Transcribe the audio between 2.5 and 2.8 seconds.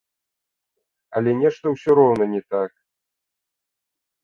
так.